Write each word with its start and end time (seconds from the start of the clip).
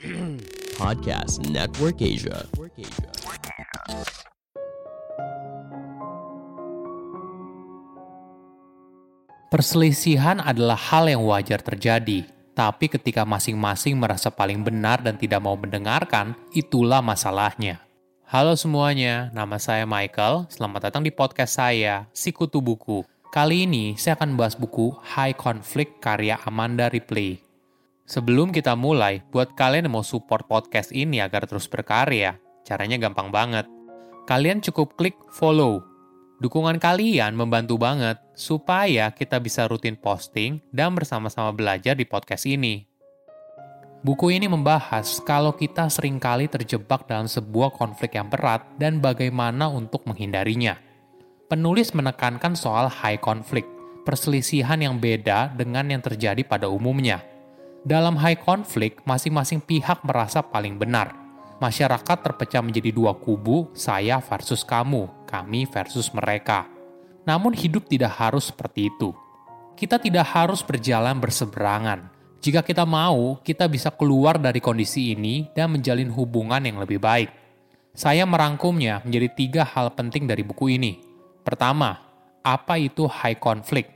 Podcast 0.80 1.44
Network 1.52 2.00
Asia. 2.00 2.48
Perselisihan 9.52 10.40
adalah 10.40 10.78
hal 10.78 11.04
yang 11.10 11.20
wajar 11.28 11.60
terjadi, 11.60 12.24
tapi 12.56 12.88
ketika 12.88 13.28
masing-masing 13.28 14.00
merasa 14.00 14.32
paling 14.32 14.64
benar 14.64 15.04
dan 15.04 15.20
tidak 15.20 15.44
mau 15.44 15.58
mendengarkan, 15.60 16.32
itulah 16.56 17.04
masalahnya. 17.04 17.84
Halo 18.24 18.56
semuanya, 18.56 19.28
nama 19.36 19.60
saya 19.60 19.84
Michael. 19.84 20.48
Selamat 20.48 20.88
datang 20.88 21.04
di 21.04 21.12
podcast 21.12 21.60
saya, 21.60 22.08
Sikutu 22.16 22.64
Buku. 22.64 23.04
Kali 23.28 23.68
ini 23.68 24.00
saya 24.00 24.16
akan 24.16 24.32
membahas 24.32 24.56
buku 24.56 24.96
High 24.96 25.36
Conflict 25.36 26.00
karya 26.00 26.40
Amanda 26.48 26.88
Ripley. 26.88 27.49
Sebelum 28.10 28.50
kita 28.50 28.74
mulai, 28.74 29.22
buat 29.30 29.54
kalian 29.54 29.86
yang 29.86 29.94
mau 29.94 30.02
support 30.02 30.50
podcast 30.50 30.90
ini 30.90 31.22
agar 31.22 31.46
terus 31.46 31.70
berkarya, 31.70 32.42
caranya 32.66 32.98
gampang 32.98 33.30
banget. 33.30 33.70
Kalian 34.26 34.58
cukup 34.58 34.98
klik 34.98 35.14
follow 35.30 35.86
Dukungan 36.40 36.80
kalian 36.80 37.36
membantu 37.36 37.76
banget 37.76 38.16
supaya 38.32 39.12
kita 39.12 39.36
bisa 39.44 39.68
rutin 39.68 39.92
posting 39.92 40.64
dan 40.72 40.96
bersama-sama 40.96 41.52
belajar 41.52 41.92
di 41.92 42.08
podcast 42.08 42.48
ini. 42.48 42.88
Buku 44.00 44.32
ini 44.32 44.48
membahas 44.48 45.20
kalau 45.20 45.52
kita 45.52 45.92
sering 45.92 46.16
kali 46.16 46.48
terjebak 46.48 47.04
dalam 47.04 47.28
sebuah 47.28 47.76
konflik 47.76 48.16
yang 48.16 48.32
berat 48.32 48.64
dan 48.80 49.04
bagaimana 49.04 49.68
untuk 49.68 50.08
menghindarinya. 50.08 50.80
Penulis 51.52 51.92
menekankan 51.92 52.56
soal 52.56 52.88
high 52.88 53.20
conflict, 53.20 53.68
perselisihan 54.08 54.80
yang 54.80 54.96
beda 54.96 55.52
dengan 55.52 55.92
yang 55.92 56.00
terjadi 56.00 56.40
pada 56.40 56.72
umumnya. 56.72 57.20
Dalam 57.80 58.20
high 58.20 58.36
conflict, 58.36 59.02
masing-masing 59.08 59.64
pihak 59.64 60.04
merasa 60.04 60.44
paling 60.44 60.76
benar 60.76 61.20
masyarakat 61.60 62.18
terpecah 62.24 62.64
menjadi 62.64 62.90
dua 62.90 63.12
kubu, 63.14 63.68
saya 63.76 64.18
versus 64.18 64.64
kamu, 64.64 65.06
kami 65.28 65.68
versus 65.68 66.10
mereka. 66.16 66.66
Namun 67.28 67.52
hidup 67.52 67.86
tidak 67.86 68.16
harus 68.16 68.48
seperti 68.48 68.88
itu. 68.88 69.12
Kita 69.76 70.00
tidak 70.00 70.26
harus 70.32 70.64
berjalan 70.64 71.20
berseberangan. 71.20 72.08
Jika 72.40 72.64
kita 72.64 72.88
mau, 72.88 73.36
kita 73.44 73.68
bisa 73.68 73.92
keluar 73.92 74.40
dari 74.40 74.64
kondisi 74.64 75.12
ini 75.12 75.52
dan 75.52 75.76
menjalin 75.76 76.08
hubungan 76.08 76.64
yang 76.64 76.80
lebih 76.80 76.96
baik. 76.96 77.28
Saya 77.92 78.24
merangkumnya 78.24 79.04
menjadi 79.04 79.28
tiga 79.36 79.62
hal 79.68 79.92
penting 79.92 80.24
dari 80.24 80.40
buku 80.40 80.80
ini. 80.80 80.96
Pertama, 81.44 82.00
apa 82.40 82.80
itu 82.80 83.04
high 83.04 83.36
conflict? 83.36 83.92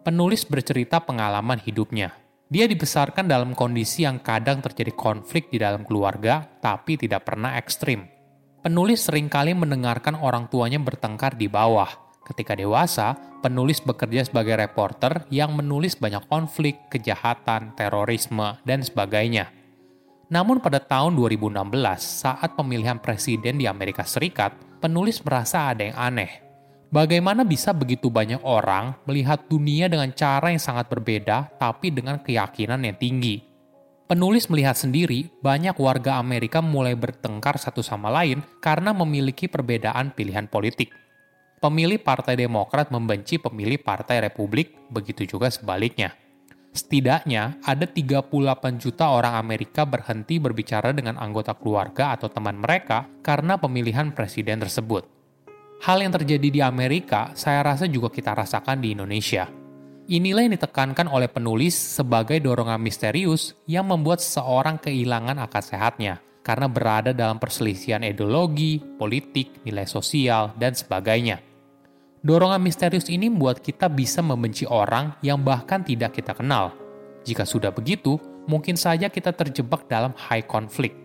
Penulis 0.00 0.48
bercerita 0.48 1.00
pengalaman 1.00 1.60
hidupnya 1.60 2.23
dia 2.54 2.70
dibesarkan 2.70 3.26
dalam 3.26 3.50
kondisi 3.50 4.06
yang 4.06 4.22
kadang 4.22 4.62
terjadi 4.62 4.94
konflik 4.94 5.50
di 5.50 5.58
dalam 5.58 5.82
keluarga, 5.82 6.46
tapi 6.62 6.94
tidak 6.94 7.26
pernah 7.26 7.58
ekstrim. 7.58 8.06
Penulis 8.62 9.10
sering 9.10 9.26
kali 9.26 9.58
mendengarkan 9.58 10.14
orang 10.14 10.46
tuanya 10.46 10.78
bertengkar 10.78 11.34
di 11.34 11.50
bawah. 11.50 11.90
Ketika 12.22 12.54
dewasa, 12.54 13.18
penulis 13.42 13.82
bekerja 13.82 14.22
sebagai 14.22 14.54
reporter 14.54 15.26
yang 15.34 15.58
menulis 15.58 15.98
banyak 15.98 16.30
konflik, 16.30 16.78
kejahatan, 16.94 17.74
terorisme, 17.74 18.62
dan 18.62 18.86
sebagainya. 18.86 19.50
Namun 20.30 20.62
pada 20.62 20.78
tahun 20.78 21.18
2016, 21.18 21.58
saat 21.98 22.54
pemilihan 22.54 23.02
presiden 23.02 23.58
di 23.58 23.66
Amerika 23.66 24.06
Serikat, 24.06 24.54
penulis 24.78 25.18
merasa 25.26 25.74
ada 25.74 25.90
yang 25.90 25.98
aneh 25.98 26.43
Bagaimana 26.94 27.42
bisa 27.42 27.74
begitu 27.74 28.06
banyak 28.06 28.38
orang 28.46 28.94
melihat 29.02 29.50
dunia 29.50 29.90
dengan 29.90 30.14
cara 30.14 30.54
yang 30.54 30.62
sangat 30.62 30.86
berbeda, 30.86 31.50
tapi 31.58 31.90
dengan 31.90 32.22
keyakinan 32.22 32.86
yang 32.86 32.94
tinggi? 32.94 33.42
Penulis 34.06 34.46
melihat 34.46 34.78
sendiri, 34.78 35.26
banyak 35.42 35.74
warga 35.74 36.22
Amerika 36.22 36.62
mulai 36.62 36.94
bertengkar 36.94 37.58
satu 37.58 37.82
sama 37.82 38.14
lain 38.14 38.46
karena 38.62 38.94
memiliki 38.94 39.50
perbedaan 39.50 40.14
pilihan 40.14 40.46
politik. 40.46 40.94
Pemilih 41.58 41.98
Partai 41.98 42.38
Demokrat 42.38 42.94
membenci 42.94 43.42
pemilih 43.42 43.82
Partai 43.82 44.22
Republik, 44.22 44.86
begitu 44.86 45.26
juga 45.26 45.50
sebaliknya. 45.50 46.14
Setidaknya, 46.70 47.58
ada 47.66 47.90
38 47.90 48.30
juta 48.78 49.10
orang 49.10 49.34
Amerika 49.34 49.82
berhenti 49.82 50.38
berbicara 50.38 50.94
dengan 50.94 51.18
anggota 51.18 51.58
keluarga 51.58 52.14
atau 52.14 52.30
teman 52.30 52.54
mereka 52.54 53.10
karena 53.18 53.58
pemilihan 53.58 54.14
presiden 54.14 54.62
tersebut. 54.62 55.23
Hal 55.84 56.00
yang 56.00 56.16
terjadi 56.16 56.48
di 56.48 56.60
Amerika, 56.64 57.36
saya 57.36 57.60
rasa 57.60 57.84
juga 57.84 58.08
kita 58.08 58.32
rasakan 58.32 58.80
di 58.80 58.96
Indonesia. 58.96 59.44
Inilah 60.08 60.48
yang 60.48 60.56
ditekankan 60.56 61.12
oleh 61.12 61.28
penulis 61.28 61.76
sebagai 61.76 62.40
dorongan 62.40 62.80
misterius 62.80 63.52
yang 63.68 63.92
membuat 63.92 64.24
seseorang 64.24 64.80
kehilangan 64.80 65.36
akal 65.44 65.60
sehatnya 65.60 66.24
karena 66.40 66.72
berada 66.72 67.12
dalam 67.12 67.36
perselisihan 67.36 68.00
ideologi, 68.00 68.80
politik, 68.80 69.60
nilai 69.68 69.84
sosial, 69.84 70.56
dan 70.56 70.72
sebagainya. 70.72 71.44
Dorongan 72.24 72.64
misterius 72.64 73.12
ini 73.12 73.28
membuat 73.28 73.60
kita 73.60 73.92
bisa 73.92 74.24
membenci 74.24 74.64
orang 74.64 75.20
yang 75.20 75.44
bahkan 75.44 75.84
tidak 75.84 76.16
kita 76.16 76.32
kenal. 76.32 76.72
Jika 77.28 77.44
sudah 77.44 77.76
begitu, 77.76 78.16
mungkin 78.48 78.80
saja 78.80 79.12
kita 79.12 79.36
terjebak 79.36 79.84
dalam 79.84 80.16
high 80.16 80.48
conflict. 80.48 80.96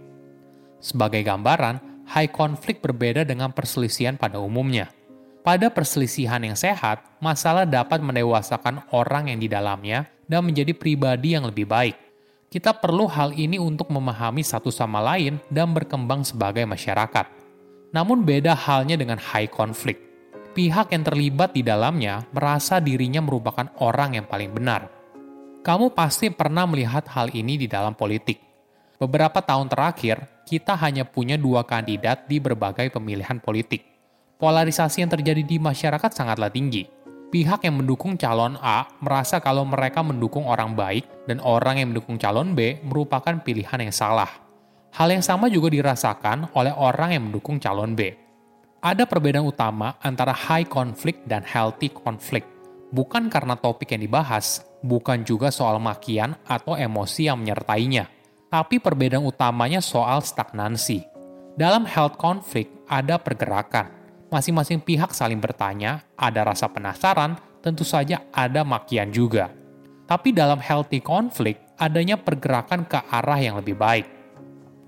Sebagai 0.80 1.20
gambaran, 1.28 1.89
high 2.10 2.30
conflict 2.34 2.82
berbeda 2.82 3.22
dengan 3.22 3.54
perselisihan 3.54 4.18
pada 4.18 4.42
umumnya. 4.42 4.90
Pada 5.46 5.70
perselisihan 5.72 6.42
yang 6.42 6.58
sehat, 6.58 7.06
masalah 7.22 7.64
dapat 7.64 8.02
mendewasakan 8.02 8.84
orang 8.92 9.32
yang 9.32 9.40
di 9.40 9.48
dalamnya 9.48 10.10
dan 10.26 10.44
menjadi 10.44 10.74
pribadi 10.76 11.38
yang 11.38 11.48
lebih 11.48 11.70
baik. 11.70 11.96
Kita 12.50 12.74
perlu 12.74 13.06
hal 13.06 13.38
ini 13.38 13.62
untuk 13.62 13.94
memahami 13.94 14.42
satu 14.42 14.74
sama 14.74 14.98
lain 15.00 15.38
dan 15.54 15.70
berkembang 15.70 16.26
sebagai 16.26 16.66
masyarakat. 16.66 17.30
Namun 17.94 18.26
beda 18.26 18.58
halnya 18.58 18.98
dengan 18.98 19.22
high 19.22 19.50
conflict. 19.50 20.02
Pihak 20.58 20.90
yang 20.92 21.06
terlibat 21.06 21.54
di 21.54 21.62
dalamnya 21.62 22.26
merasa 22.34 22.82
dirinya 22.82 23.22
merupakan 23.22 23.70
orang 23.80 24.18
yang 24.18 24.26
paling 24.26 24.50
benar. 24.50 24.90
Kamu 25.62 25.94
pasti 25.94 26.34
pernah 26.34 26.66
melihat 26.66 27.06
hal 27.14 27.30
ini 27.32 27.56
di 27.56 27.70
dalam 27.70 27.94
politik. 27.94 28.42
Beberapa 28.98 29.40
tahun 29.46 29.70
terakhir, 29.70 30.39
kita 30.50 30.74
hanya 30.82 31.06
punya 31.06 31.38
dua 31.38 31.62
kandidat 31.62 32.26
di 32.26 32.42
berbagai 32.42 32.90
pemilihan 32.90 33.38
politik. 33.38 33.86
Polarisasi 34.42 35.06
yang 35.06 35.14
terjadi 35.14 35.46
di 35.46 35.62
masyarakat 35.62 36.10
sangatlah 36.10 36.50
tinggi. 36.50 36.90
Pihak 37.30 37.62
yang 37.62 37.78
mendukung 37.78 38.18
calon 38.18 38.58
A 38.58 38.90
merasa 38.98 39.38
kalau 39.38 39.62
mereka 39.62 40.02
mendukung 40.02 40.50
orang 40.50 40.74
baik 40.74 41.06
dan 41.30 41.38
orang 41.46 41.78
yang 41.78 41.94
mendukung 41.94 42.18
calon 42.18 42.58
B 42.58 42.82
merupakan 42.82 43.38
pilihan 43.38 43.78
yang 43.78 43.94
salah. 43.94 44.42
Hal 44.90 45.14
yang 45.14 45.22
sama 45.22 45.54
juga 45.54 45.70
dirasakan 45.70 46.50
oleh 46.58 46.74
orang 46.74 47.14
yang 47.14 47.30
mendukung 47.30 47.62
calon 47.62 47.94
B. 47.94 48.10
Ada 48.82 49.06
perbedaan 49.06 49.46
utama 49.46 50.02
antara 50.02 50.34
high 50.34 50.66
conflict 50.66 51.30
dan 51.30 51.46
healthy 51.46 51.94
conflict. 51.94 52.50
Bukan 52.90 53.30
karena 53.30 53.54
topik 53.54 53.94
yang 53.94 54.02
dibahas, 54.02 54.66
bukan 54.82 55.22
juga 55.22 55.54
soal 55.54 55.78
makian 55.78 56.34
atau 56.50 56.74
emosi 56.74 57.30
yang 57.30 57.38
menyertainya 57.38 58.19
tapi 58.50 58.82
perbedaan 58.82 59.24
utamanya 59.24 59.80
soal 59.80 60.26
stagnansi. 60.26 61.06
Dalam 61.54 61.86
health 61.86 62.18
conflict 62.18 62.74
ada 62.90 63.22
pergerakan. 63.22 63.94
Masing-masing 64.30 64.82
pihak 64.82 65.14
saling 65.14 65.38
bertanya, 65.42 66.06
ada 66.18 66.46
rasa 66.46 66.70
penasaran, 66.70 67.38
tentu 67.62 67.86
saja 67.86 68.26
ada 68.34 68.66
makian 68.66 69.10
juga. 69.10 69.50
Tapi 70.10 70.34
dalam 70.34 70.58
healthy 70.58 71.02
conflict, 71.02 71.62
adanya 71.78 72.18
pergerakan 72.18 72.86
ke 72.86 72.98
arah 73.10 73.40
yang 73.42 73.58
lebih 73.62 73.78
baik. 73.78 74.06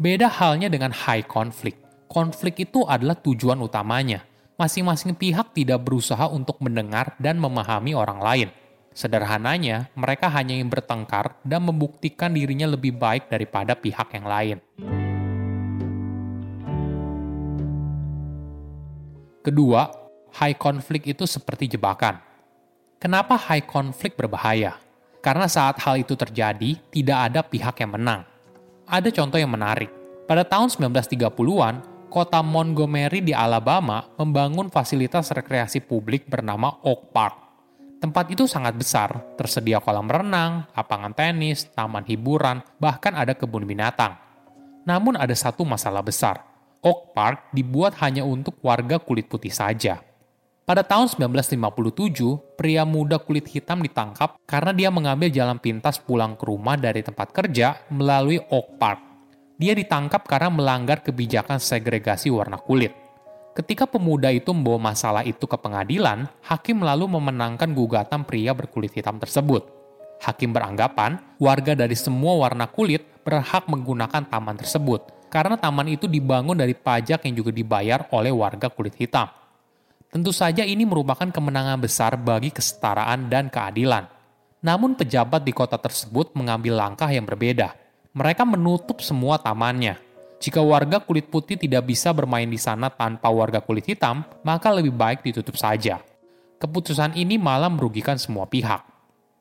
Beda 0.02 0.30
halnya 0.30 0.70
dengan 0.70 0.90
high 0.90 1.26
conflict. 1.26 1.78
Konflik 2.10 2.66
itu 2.66 2.86
adalah 2.86 3.18
tujuan 3.18 3.62
utamanya. 3.62 4.26
Masing-masing 4.58 5.18
pihak 5.18 5.54
tidak 5.58 5.82
berusaha 5.86 6.30
untuk 6.30 6.58
mendengar 6.62 7.18
dan 7.18 7.38
memahami 7.38 7.98
orang 7.98 8.20
lain 8.22 8.50
Sederhananya, 8.92 9.88
mereka 9.96 10.28
hanya 10.28 10.52
ingin 10.52 10.68
bertengkar 10.68 11.40
dan 11.48 11.64
membuktikan 11.64 12.36
dirinya 12.36 12.68
lebih 12.68 12.92
baik 12.92 13.32
daripada 13.32 13.72
pihak 13.72 14.12
yang 14.12 14.28
lain. 14.28 14.58
Kedua, 19.42 19.88
high 20.38 20.60
conflict 20.60 21.08
itu 21.08 21.24
seperti 21.24 21.72
jebakan. 21.72 22.20
Kenapa 23.00 23.40
high 23.40 23.64
conflict 23.64 24.20
berbahaya? 24.20 24.76
Karena 25.24 25.48
saat 25.48 25.80
hal 25.82 25.98
itu 26.04 26.14
terjadi, 26.14 26.78
tidak 26.92 27.18
ada 27.32 27.42
pihak 27.42 27.74
yang 27.80 27.96
menang. 27.96 28.28
Ada 28.86 29.08
contoh 29.10 29.40
yang 29.40 29.50
menarik. 29.50 29.90
Pada 30.28 30.44
tahun 30.44 30.68
1930-an, 30.68 31.76
kota 32.12 32.44
Montgomery 32.44 33.24
di 33.24 33.32
Alabama 33.32 34.04
membangun 34.20 34.68
fasilitas 34.68 35.32
rekreasi 35.32 35.80
publik 35.80 36.28
bernama 36.28 36.76
Oak 36.84 37.10
Park 37.16 37.41
Tempat 38.02 38.34
itu 38.34 38.50
sangat 38.50 38.74
besar, 38.74 39.14
tersedia 39.38 39.78
kolam 39.78 40.10
renang, 40.10 40.66
lapangan 40.74 41.14
tenis, 41.14 41.70
taman 41.70 42.02
hiburan, 42.02 42.66
bahkan 42.82 43.14
ada 43.14 43.38
kebun 43.38 43.62
binatang. 43.70 44.18
Namun 44.90 45.14
ada 45.14 45.38
satu 45.38 45.62
masalah 45.62 46.02
besar. 46.02 46.42
Oak 46.82 47.14
Park 47.14 47.54
dibuat 47.54 47.94
hanya 48.02 48.26
untuk 48.26 48.58
warga 48.66 48.98
kulit 48.98 49.30
putih 49.30 49.54
saja. 49.54 50.02
Pada 50.66 50.82
tahun 50.82 51.14
1957, 51.14 52.58
pria 52.58 52.90
muda 52.90 53.22
kulit 53.22 53.46
hitam 53.54 53.86
ditangkap 53.86 54.34
karena 54.50 54.74
dia 54.74 54.90
mengambil 54.90 55.30
jalan 55.30 55.62
pintas 55.62 56.02
pulang 56.02 56.34
ke 56.34 56.50
rumah 56.50 56.82
dari 56.82 57.06
tempat 57.06 57.30
kerja 57.30 57.86
melalui 57.94 58.42
Oak 58.50 58.82
Park. 58.82 59.00
Dia 59.62 59.78
ditangkap 59.78 60.26
karena 60.26 60.50
melanggar 60.50 61.06
kebijakan 61.06 61.62
segregasi 61.62 62.34
warna 62.34 62.58
kulit. 62.58 63.01
Ketika 63.52 63.84
pemuda 63.84 64.32
itu 64.32 64.56
membawa 64.56 64.96
masalah 64.96 65.28
itu 65.28 65.44
ke 65.44 65.60
pengadilan, 65.60 66.24
hakim 66.40 66.80
lalu 66.80 67.04
memenangkan 67.12 67.76
gugatan 67.76 68.24
pria 68.24 68.56
berkulit 68.56 68.96
hitam 68.96 69.20
tersebut. 69.20 69.68
Hakim 70.24 70.56
beranggapan 70.56 71.20
warga 71.36 71.76
dari 71.76 71.98
semua 72.00 72.40
warna 72.40 72.72
kulit 72.72 73.04
berhak 73.28 73.68
menggunakan 73.68 74.24
taman 74.24 74.56
tersebut 74.56 75.04
karena 75.28 75.60
taman 75.60 75.92
itu 75.92 76.08
dibangun 76.08 76.56
dari 76.56 76.72
pajak 76.72 77.28
yang 77.28 77.36
juga 77.36 77.52
dibayar 77.52 78.08
oleh 78.16 78.32
warga 78.32 78.72
kulit 78.72 78.96
hitam. 78.96 79.28
Tentu 80.12 80.32
saja 80.32 80.64
ini 80.64 80.88
merupakan 80.88 81.28
kemenangan 81.28 81.80
besar 81.80 82.16
bagi 82.16 82.56
kesetaraan 82.56 83.28
dan 83.28 83.52
keadilan. 83.52 84.08
Namun 84.64 84.96
pejabat 84.96 85.44
di 85.44 85.52
kota 85.52 85.76
tersebut 85.76 86.36
mengambil 86.40 86.80
langkah 86.80 87.08
yang 87.12 87.28
berbeda. 87.28 87.76
Mereka 88.16 88.44
menutup 88.48 89.00
semua 89.00 89.40
tamannya. 89.40 90.11
Jika 90.42 90.58
warga 90.58 90.98
kulit 90.98 91.30
putih 91.30 91.54
tidak 91.54 91.86
bisa 91.86 92.10
bermain 92.10 92.50
di 92.50 92.58
sana 92.58 92.90
tanpa 92.90 93.30
warga 93.30 93.62
kulit 93.62 93.86
hitam, 93.86 94.26
maka 94.42 94.74
lebih 94.74 94.90
baik 94.90 95.22
ditutup 95.22 95.54
saja. 95.54 96.02
Keputusan 96.58 97.14
ini 97.14 97.38
malah 97.38 97.70
merugikan 97.70 98.18
semua 98.18 98.50
pihak. 98.50 98.82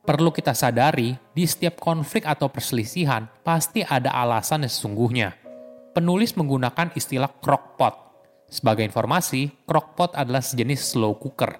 Perlu 0.05 0.29
kita 0.29 0.52
sadari, 0.52 1.17
di 1.32 1.44
setiap 1.49 1.81
konflik 1.81 2.29
atau 2.29 2.52
perselisihan 2.52 3.25
pasti 3.41 3.81
ada 3.81 4.12
alasan 4.12 4.69
yang 4.69 4.73
sesungguhnya. 4.73 5.29
Penulis 5.97 6.37
menggunakan 6.37 6.93
istilah 6.93 7.32
crockpot. 7.41 7.96
Sebagai 8.53 8.85
informasi, 8.85 9.49
crockpot 9.64 10.12
adalah 10.12 10.44
sejenis 10.44 10.85
slow 10.85 11.17
cooker. 11.17 11.56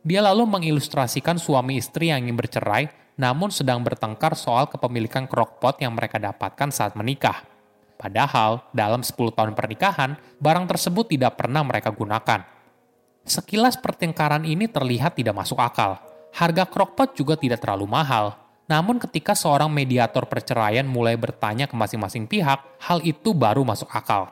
Dia 0.00 0.24
lalu 0.24 0.48
mengilustrasikan 0.48 1.36
suami 1.36 1.76
istri 1.76 2.08
yang 2.08 2.24
ingin 2.24 2.40
bercerai 2.40 2.84
namun 3.18 3.50
sedang 3.50 3.82
bertengkar 3.82 4.38
soal 4.38 4.70
kepemilikan 4.70 5.26
crockpot 5.26 5.82
yang 5.82 5.92
mereka 5.98 6.22
dapatkan 6.22 6.70
saat 6.70 6.94
menikah. 6.94 7.57
Padahal, 7.98 8.62
dalam 8.70 9.02
10 9.02 9.34
tahun 9.34 9.52
pernikahan, 9.58 10.14
barang 10.38 10.70
tersebut 10.70 11.10
tidak 11.10 11.34
pernah 11.34 11.66
mereka 11.66 11.90
gunakan. 11.90 12.46
Sekilas 13.26 13.74
pertengkaran 13.76 14.46
ini 14.46 14.70
terlihat 14.70 15.18
tidak 15.18 15.34
masuk 15.34 15.58
akal. 15.58 15.98
Harga 16.30 16.64
crockpot 16.64 17.18
juga 17.18 17.34
tidak 17.34 17.58
terlalu 17.58 17.90
mahal. 17.90 18.38
Namun 18.70 19.02
ketika 19.02 19.34
seorang 19.34 19.66
mediator 19.66 20.30
perceraian 20.30 20.86
mulai 20.86 21.18
bertanya 21.18 21.66
ke 21.66 21.74
masing-masing 21.74 22.30
pihak, 22.30 22.62
hal 22.78 23.02
itu 23.02 23.34
baru 23.34 23.66
masuk 23.66 23.90
akal. 23.90 24.30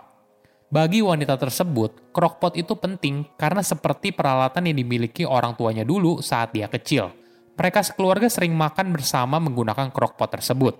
Bagi 0.71 1.03
wanita 1.03 1.35
tersebut, 1.35 2.15
crockpot 2.15 2.55
itu 2.55 2.79
penting 2.79 3.27
karena 3.35 3.67
seperti 3.67 4.15
peralatan 4.15 4.71
yang 4.71 4.77
dimiliki 4.79 5.27
orang 5.27 5.59
tuanya 5.59 5.83
dulu 5.83 6.23
saat 6.23 6.55
dia 6.55 6.71
kecil– 6.71 7.11
mereka 7.57 7.81
sekeluarga 7.81 8.29
sering 8.29 8.53
makan 8.53 8.93
bersama 8.93 9.41
menggunakan 9.41 9.89
crockpot 9.89 10.29
tersebut. 10.29 10.77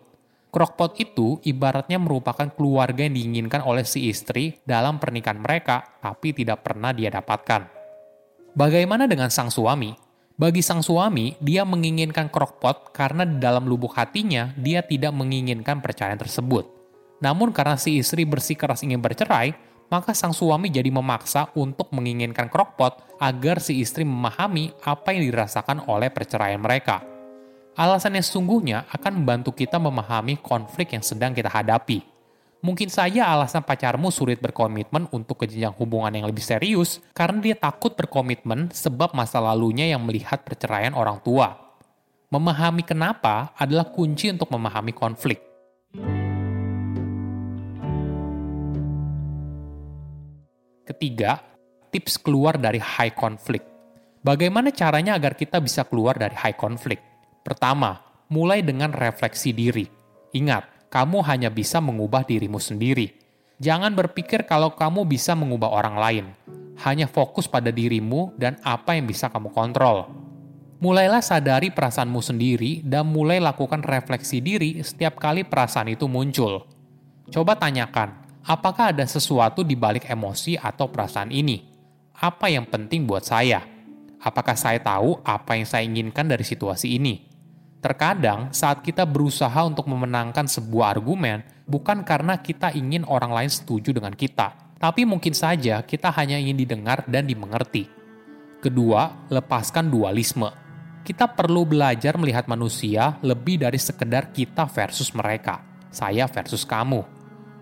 Crockpot 0.57 0.97
itu 0.97 1.37
ibaratnya 1.45 2.01
merupakan 2.01 2.49
keluarga 2.49 3.05
yang 3.05 3.13
diinginkan 3.13 3.61
oleh 3.61 3.85
si 3.85 4.09
istri 4.09 4.57
dalam 4.65 4.97
pernikahan 4.97 5.37
mereka, 5.37 6.01
tapi 6.01 6.33
tidak 6.33 6.65
pernah 6.65 6.97
dia 6.97 7.13
dapatkan. 7.13 7.69
Bagaimana 8.57 9.05
dengan 9.05 9.29
sang 9.29 9.53
suami? 9.53 9.93
Bagi 10.33 10.65
sang 10.65 10.81
suami, 10.81 11.37
dia 11.45 11.69
menginginkan 11.69 12.33
crockpot 12.33 12.97
karena 12.97 13.29
di 13.29 13.37
dalam 13.37 13.69
lubuk 13.69 14.01
hatinya 14.01 14.57
dia 14.57 14.81
tidak 14.81 15.13
menginginkan 15.13 15.85
perceraian 15.85 16.17
tersebut. 16.17 16.65
Namun 17.21 17.53
karena 17.53 17.77
si 17.77 18.01
istri 18.01 18.25
bersikeras 18.25 18.81
ingin 18.81 19.05
bercerai, 19.05 19.53
maka 19.93 20.17
sang 20.17 20.33
suami 20.33 20.73
jadi 20.73 20.89
memaksa 20.89 21.53
untuk 21.53 21.93
menginginkan 21.93 22.49
crockpot 22.49 23.21
agar 23.21 23.61
si 23.61 23.85
istri 23.85 24.09
memahami 24.09 24.73
apa 24.89 25.13
yang 25.13 25.29
dirasakan 25.29 25.85
oleh 25.85 26.09
perceraian 26.09 26.65
mereka. 26.65 27.16
Alasan 27.77 28.17
yang 28.17 28.25
sungguhnya 28.25 28.89
akan 28.89 29.21
membantu 29.21 29.53
kita 29.53 29.77
memahami 29.77 30.41
konflik 30.41 30.97
yang 30.97 31.05
sedang 31.05 31.37
kita 31.37 31.53
hadapi. 31.53 32.01
Mungkin 32.65 32.89
saja 32.89 33.29
alasan 33.29 33.61
pacarmu 33.61 34.09
sulit 34.09 34.41
berkomitmen 34.41 35.13
untuk 35.13 35.45
ke 35.45 35.47
hubungan 35.77 36.09
yang 36.09 36.25
lebih 36.25 36.41
serius 36.41 37.05
karena 37.13 37.37
dia 37.37 37.53
takut 37.53 37.93
berkomitmen 37.93 38.73
sebab 38.73 39.13
masa 39.13 39.45
lalunya 39.45 39.93
yang 39.93 40.01
melihat 40.09 40.41
perceraian 40.41 40.97
orang 40.97 41.21
tua. 41.21 41.53
Memahami 42.33 42.81
kenapa 42.81 43.53
adalah 43.61 43.93
kunci 43.93 44.33
untuk 44.33 44.49
memahami 44.49 44.97
konflik. 44.97 45.45
Ketiga, 50.89 51.45
tips 51.93 52.17
keluar 52.17 52.57
dari 52.57 52.81
high 52.81 53.13
conflict. 53.13 53.69
Bagaimana 54.25 54.73
caranya 54.73 55.13
agar 55.13 55.37
kita 55.37 55.61
bisa 55.61 55.85
keluar 55.85 56.17
dari 56.17 56.33
high 56.33 56.57
conflict? 56.57 57.16
Pertama, 57.47 58.03
mulai 58.27 58.59
dengan 58.67 58.91
refleksi 58.91 59.55
diri. 59.55 59.87
Ingat, 60.35 60.91
kamu 60.91 61.23
hanya 61.23 61.47
bisa 61.47 61.79
mengubah 61.79 62.27
dirimu 62.27 62.59
sendiri. 62.59 63.15
Jangan 63.63 63.95
berpikir 63.95 64.51
kalau 64.51 64.75
kamu 64.75 65.07
bisa 65.07 65.39
mengubah 65.39 65.71
orang 65.71 65.97
lain. 65.97 66.27
Hanya 66.83 67.07
fokus 67.07 67.47
pada 67.47 67.71
dirimu 67.71 68.35
dan 68.35 68.59
apa 68.67 68.99
yang 68.99 69.07
bisa 69.07 69.31
kamu 69.31 69.55
kontrol. 69.55 70.11
Mulailah 70.83 71.23
sadari 71.23 71.71
perasaanmu 71.71 72.21
sendiri 72.21 72.85
dan 72.85 73.09
mulai 73.09 73.41
lakukan 73.41 73.81
refleksi 73.81 74.43
diri 74.43 74.83
setiap 74.83 75.17
kali 75.17 75.47
perasaan 75.47 75.89
itu 75.89 76.05
muncul. 76.05 76.67
Coba 77.33 77.57
tanyakan, 77.57 78.43
apakah 78.45 78.93
ada 78.93 79.07
sesuatu 79.09 79.65
di 79.65 79.73
balik 79.73 80.05
emosi 80.11 80.61
atau 80.61 80.91
perasaan 80.91 81.33
ini? 81.33 81.63
Apa 82.13 82.53
yang 82.53 82.69
penting 82.69 83.09
buat 83.09 83.25
saya? 83.25 83.65
Apakah 84.21 84.59
saya 84.59 84.83
tahu 84.83 85.23
apa 85.25 85.57
yang 85.57 85.65
saya 85.65 85.87
inginkan 85.87 86.29
dari 86.29 86.45
situasi 86.45 86.93
ini? 86.99 87.26
Terkadang, 87.87 88.51
saat 88.51 88.83
kita 88.83 89.07
berusaha 89.07 89.63
untuk 89.63 89.87
memenangkan 89.87 90.51
sebuah 90.51 90.99
argumen, 90.99 91.47
bukan 91.71 92.03
karena 92.03 92.35
kita 92.35 92.75
ingin 92.75 93.07
orang 93.07 93.31
lain 93.31 93.47
setuju 93.47 93.95
dengan 93.95 94.11
kita, 94.11 94.75
tapi 94.83 95.07
mungkin 95.07 95.31
saja 95.31 95.87
kita 95.87 96.11
hanya 96.19 96.35
ingin 96.35 96.59
didengar 96.59 97.07
dan 97.07 97.31
dimengerti. 97.31 97.87
Kedua, 98.59 99.31
lepaskan 99.31 99.87
dualisme. 99.87 100.51
Kita 101.07 101.31
perlu 101.31 101.63
belajar 101.63 102.19
melihat 102.19 102.51
manusia 102.51 103.23
lebih 103.23 103.63
dari 103.63 103.79
sekedar 103.79 104.35
kita 104.35 104.67
versus 104.67 105.15
mereka, 105.15 105.63
saya 105.95 106.27
versus 106.27 106.67
kamu 106.67 107.07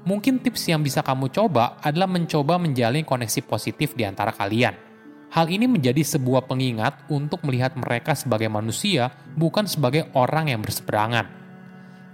mungkin 0.04 0.36
tips 0.36 0.68
yang 0.68 0.84
bisa 0.84 1.00
kamu 1.00 1.32
coba 1.32 1.80
adalah 1.80 2.04
mencoba 2.04 2.60
menjalin 2.60 3.02
koneksi 3.02 3.40
positif 3.48 3.96
di 3.96 4.04
antara 4.04 4.30
kalian. 4.36 4.93
Hal 5.34 5.50
ini 5.50 5.66
menjadi 5.66 5.98
sebuah 5.98 6.46
pengingat 6.46 7.10
untuk 7.10 7.42
melihat 7.42 7.74
mereka 7.74 8.14
sebagai 8.14 8.46
manusia, 8.46 9.10
bukan 9.34 9.66
sebagai 9.66 10.06
orang 10.14 10.54
yang 10.54 10.62
berseberangan. 10.62 11.26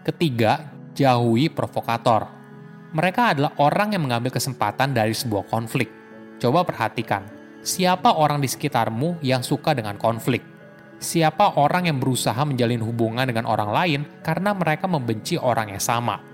Ketiga, 0.09 0.73
jauhi 0.97 1.53
provokator. 1.53 2.33
Mereka 2.97 3.37
adalah 3.37 3.53
orang 3.61 3.93
yang 3.93 4.09
mengambil 4.09 4.33
kesempatan 4.33 4.97
dari 4.97 5.13
sebuah 5.13 5.45
konflik. 5.53 5.93
Coba 6.41 6.65
perhatikan, 6.65 7.29
siapa 7.61 8.17
orang 8.17 8.41
di 8.41 8.49
sekitarmu 8.49 9.21
yang 9.21 9.45
suka 9.45 9.77
dengan 9.77 10.01
konflik? 10.01 10.41
Siapa 10.97 11.61
orang 11.61 11.93
yang 11.93 12.01
berusaha 12.01 12.41
menjalin 12.49 12.81
hubungan 12.81 13.29
dengan 13.29 13.45
orang 13.45 13.69
lain 13.69 14.01
karena 14.25 14.57
mereka 14.57 14.89
membenci 14.89 15.37
orang 15.37 15.77
yang 15.77 15.81
sama? 15.85 16.31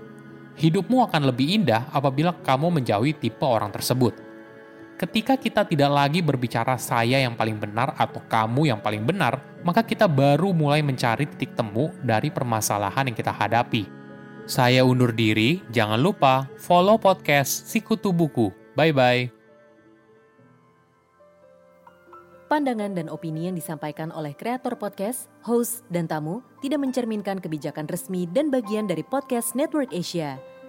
hidupmu 0.57 1.05
akan 1.05 1.29
lebih 1.29 1.61
indah 1.61 1.87
apabila 1.93 2.33
kamu 2.41 2.81
menjauhi 2.81 3.13
tipe 3.15 3.45
orang 3.45 3.69
tersebut. 3.69 4.26
Ketika 4.97 5.37
kita 5.37 5.61
tidak 5.61 5.93
lagi 5.93 6.25
berbicara 6.25 6.73
saya 6.81 7.21
yang 7.21 7.37
paling 7.37 7.61
benar 7.61 7.93
atau 8.01 8.17
kamu 8.17 8.73
yang 8.73 8.81
paling 8.81 9.05
benar, 9.05 9.37
maka 9.61 9.85
kita 9.85 10.09
baru 10.09 10.49
mulai 10.57 10.81
mencari 10.81 11.29
titik 11.29 11.53
temu 11.53 11.93
dari 12.01 12.33
permasalahan 12.33 13.05
yang 13.05 13.13
kita 13.13 13.29
hadapi. 13.29 13.85
Saya 14.49 14.81
undur 14.81 15.13
diri, 15.13 15.61
jangan 15.69 16.01
lupa 16.01 16.49
follow 16.57 16.97
podcast 16.97 17.69
Sikutu 17.69 18.09
Buku. 18.09 18.49
Bye-bye. 18.73 19.29
Pandangan 22.49 22.97
dan 22.97 23.05
opini 23.13 23.45
yang 23.45 23.53
disampaikan 23.53 24.09
oleh 24.09 24.33
kreator 24.33 24.81
podcast, 24.81 25.29
host, 25.45 25.85
dan 25.93 26.09
tamu 26.09 26.41
tidak 26.65 26.81
mencerminkan 26.81 27.37
kebijakan 27.37 27.85
resmi 27.85 28.25
dan 28.25 28.49
bagian 28.49 28.89
dari 28.89 29.05
podcast 29.05 29.53
Network 29.53 29.93
Asia. 29.93 30.56